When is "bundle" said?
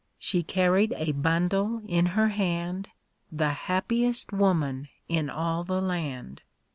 1.11-1.83